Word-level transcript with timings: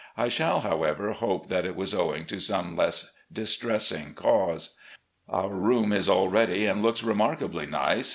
I 0.17 0.29
shall, 0.29 0.61
however, 0.61 1.11
hope 1.11 1.45
that 1.45 1.63
it 1.63 1.75
was 1.75 1.93
owing 1.93 2.25
to 2.25 2.39
some 2.39 2.75
less 2.75 3.13
dis 3.31 3.55
tressing 3.55 4.15
cause. 4.15 4.75
Our 5.29 5.51
room 5.53 5.93
is 5.93 6.09
all 6.09 6.27
ready 6.27 6.65
and 6.65 6.81
looks 6.81 7.03
remarkably 7.03 7.67
nice. 7.67 8.09